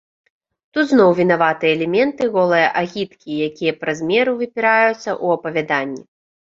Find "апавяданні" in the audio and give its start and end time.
5.41-6.01